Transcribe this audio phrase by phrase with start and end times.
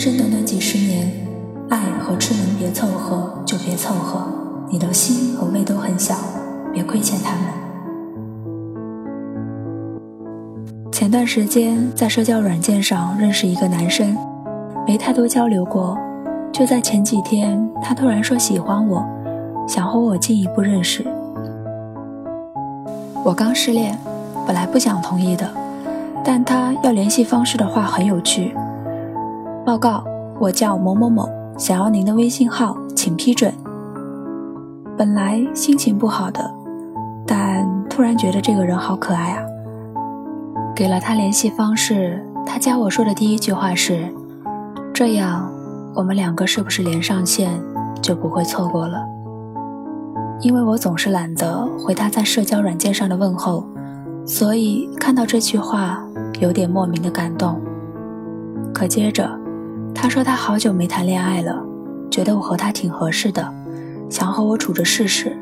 [0.00, 1.12] 生短短几十年，
[1.68, 4.24] 爱和吃能别凑合就别凑合。
[4.70, 6.14] 你的心和胃都很小，
[6.72, 7.42] 别亏欠他们。
[10.90, 14.16] 前段时间在社交软件上认识一个男生，
[14.86, 15.98] 没太多交流过。
[16.50, 19.06] 就在前几天，他突然说喜欢我，
[19.68, 21.04] 想和我进一步认识。
[23.22, 23.98] 我刚失恋，
[24.46, 25.46] 本来不想同意的，
[26.24, 28.54] 但他要联系方式的话很有趣。
[29.64, 30.02] 报告，
[30.40, 31.28] 我叫某某某，
[31.58, 33.52] 想要您的微信号，请批准。
[34.96, 36.50] 本来心情不好的，
[37.26, 39.42] 但突然觉得这个人好可爱啊。
[40.74, 44.08] 给了他联系方式，他加我说的第一句话是
[44.94, 45.48] ：“这样，
[45.94, 47.52] 我们两个是不是连上线
[48.00, 49.04] 就不会错过了？”
[50.40, 53.62] 因为我总是懒得回他在社交软件上的问候，
[54.24, 56.02] 所以看到这句话
[56.40, 57.60] 有点莫名的感动。
[58.72, 59.39] 可接着。
[59.94, 61.62] 他说他好久没谈恋爱了，
[62.10, 63.46] 觉得我和他挺合适的，
[64.08, 65.36] 想和我处着试试。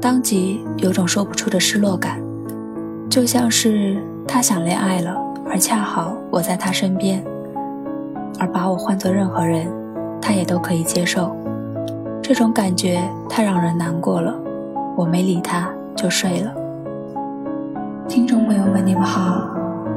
[0.00, 2.20] 当即有种说不出的失落感，
[3.08, 5.14] 就像是他想恋爱了，
[5.48, 7.22] 而恰好我在他身边，
[8.38, 9.66] 而把我换作任何人，
[10.20, 11.36] 他也都可以接受。
[12.22, 14.34] 这种感觉太让人难过了，
[14.96, 16.54] 我没理他，就睡了。
[18.08, 19.48] 听众朋友们，你们好，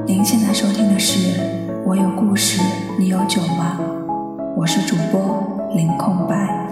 [0.06, 1.63] 您现在收听的是。
[1.86, 2.62] 我有故事，
[2.98, 3.78] 你有酒吗？
[4.56, 5.44] 我是主播
[5.76, 6.68] 林空白。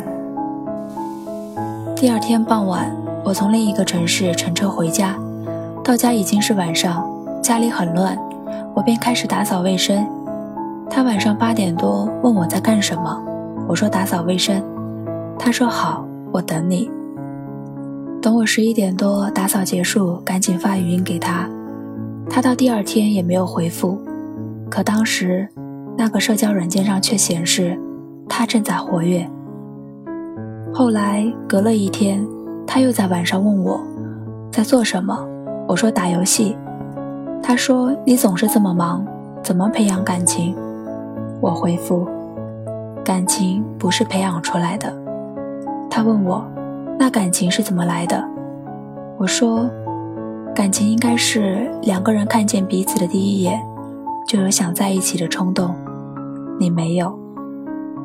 [1.97, 2.89] 第二天傍晚，
[3.25, 5.17] 我从另一个城市乘车回家，
[5.83, 7.05] 到家已经是晚上，
[7.43, 8.17] 家里很乱，
[8.73, 10.07] 我便开始打扫卫生。
[10.89, 13.21] 他晚上八点多问我在干什么，
[13.67, 14.63] 我说打扫卫生。
[15.37, 16.89] 他说好，我等你。
[18.21, 21.49] 等我十一点多打扫结束，赶紧发语音给他，
[22.29, 23.99] 他到第二天也没有回复。
[24.71, 25.45] 可当时，
[25.97, 27.77] 那个社交软件上却显示
[28.29, 29.29] 他正在活跃。
[30.73, 32.25] 后来隔了一天，
[32.65, 33.81] 他又在晚上问我
[34.49, 35.27] 在做什么，
[35.67, 36.55] 我说打游戏。
[37.43, 39.05] 他说你总是这么忙，
[39.43, 40.55] 怎么培养感情？
[41.41, 42.07] 我回复
[43.03, 44.93] 感情不是培养出来的。
[45.89, 46.45] 他问我
[46.97, 48.23] 那感情是怎么来的？
[49.17, 49.69] 我说
[50.55, 53.61] 感情应该是两个人看见彼此的第一眼。
[54.27, 55.75] 就有想在一起的冲动，
[56.59, 57.17] 你没有，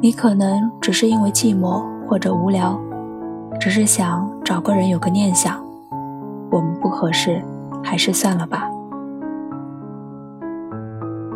[0.00, 2.78] 你可能只是因为寂寞或者无聊，
[3.60, 5.64] 只是想找个人有个念想。
[6.50, 7.42] 我们不合适，
[7.82, 8.68] 还是算了吧。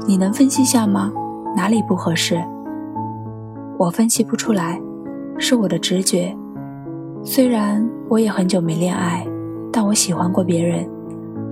[0.06, 1.12] 你能分析下吗？
[1.54, 2.42] 哪里不合适？
[3.78, 4.80] 我分析不出来，
[5.38, 6.34] 是我的直觉。
[7.22, 9.26] 虽然我也很久没恋爱，
[9.72, 10.88] 但我喜欢过别人，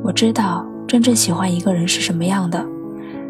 [0.02, 2.64] 我知道真正喜欢一个人是什么样的。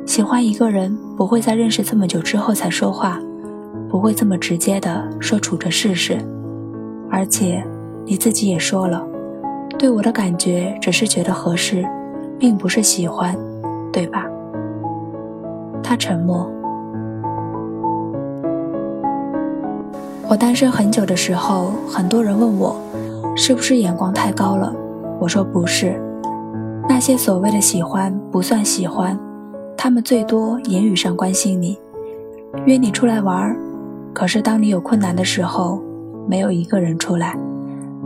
[0.08, 3.20] 喜欢一个人不会在认识这么久之后才说话，
[3.90, 6.18] 不会这么直接的说处着试试，
[7.10, 7.62] 而且
[8.06, 9.06] 你自己也说了，
[9.78, 11.86] 对我的感觉只是觉得合适，
[12.38, 13.36] 并不是喜欢，
[13.92, 14.24] 对吧？
[15.82, 16.50] 他沉默。
[20.26, 22.74] 我单身很久的时候，很多人问我，
[23.36, 24.74] 是不是眼光太高了？
[25.20, 26.00] 我说不是，
[26.88, 29.14] 那些所谓的喜欢不算喜欢。
[29.80, 31.78] 他们最多言语上关心你，
[32.66, 33.56] 约你出来玩儿，
[34.12, 35.80] 可是当你有困难的时候，
[36.26, 37.38] 没有一个人出来。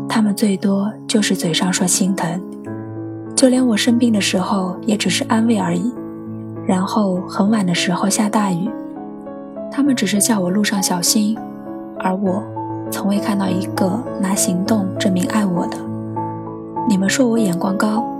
[0.07, 2.39] 他们最多就是嘴上说心疼，
[3.35, 5.91] 就连我生病的时候也只是安慰而已。
[6.67, 8.69] 然后很晚的时候下大雨，
[9.71, 11.39] 他们只是叫我路上小心，
[11.99, 12.43] 而我
[12.91, 15.79] 从未看到一个拿行动证明爱我的。
[16.87, 18.12] 你们说我眼光高。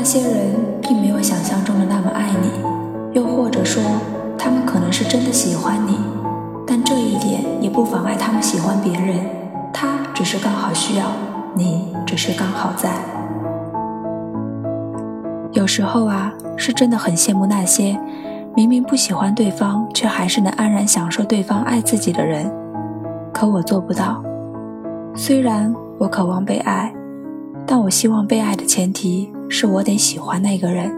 [0.00, 2.48] 那些人并没有想象中的那么爱你，
[3.12, 3.82] 又或者说，
[4.38, 5.98] 他们可能是真的喜欢你，
[6.66, 9.18] 但这一点也不妨碍他们喜欢别人。
[9.74, 11.04] 他只是刚好需要，
[11.54, 12.88] 你只是刚好在。
[15.52, 18.00] 有时候啊，是真的很羡慕那些
[18.56, 22.50] 明明不喜欢对方，却还是能安然享受对方爱自己的人。
[23.34, 24.22] 可我做不到。
[25.14, 26.90] 虽然我渴望被爱，
[27.66, 29.30] 但我希望被爱的前提。
[29.52, 30.88] 是我得喜欢那个人，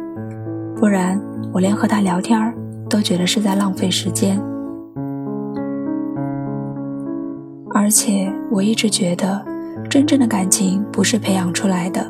[0.76, 1.18] 不然
[1.54, 2.54] 我连和他聊天
[2.86, 4.38] 都觉得是在浪费时间。
[7.72, 9.42] 而且我一直觉得，
[9.88, 12.06] 真正的感情不是培养出来的，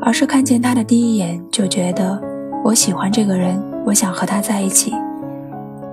[0.00, 2.22] 而是看见他的第一眼就觉得
[2.64, 4.94] 我喜欢这个人，我想和他在一起，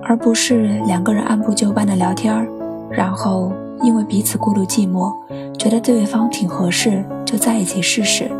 [0.04, 2.48] 而不是两个人按部就班的聊天
[2.88, 3.52] 然后
[3.82, 5.12] 因为彼此孤独寂寞，
[5.58, 8.30] 觉得对方挺合适，就在一起试试。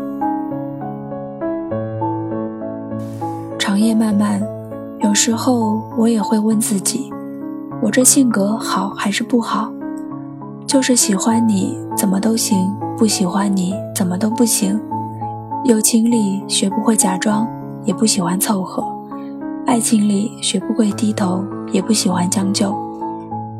[3.59, 4.41] 长夜漫漫，
[5.01, 7.11] 有时候我也会问自己，
[7.81, 9.69] 我这性格好还是不好？
[10.65, 14.79] 就是喜欢你怎么都行，不喜欢你怎么都不行。
[15.65, 17.45] 友情里学不会假装，
[17.83, 18.81] 也不喜欢凑合；
[19.65, 22.73] 爱情里学不会低头，也不喜欢将就。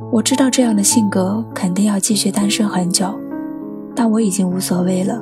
[0.10, 3.14] 我知道这样的性格肯定要继续单身很久，
[4.00, 5.20] 但我已经无所谓了，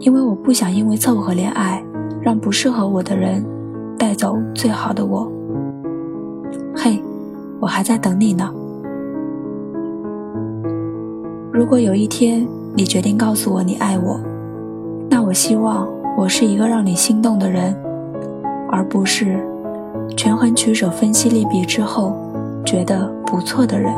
[0.00, 1.82] 因为我不想因为凑合恋爱，
[2.20, 3.42] 让不适合我的人。
[3.98, 5.30] 带走最好的我。
[6.74, 7.02] 嘿，
[7.60, 8.50] 我还在等你呢。
[11.52, 14.18] 如果有一天你决定告诉我你爱我，
[15.10, 15.86] 那我希望
[16.16, 17.76] 我是一个让你心动的人，
[18.70, 19.38] 而不是
[20.16, 22.16] 权衡取舍、分析利弊之后
[22.64, 23.94] 觉得不错的人。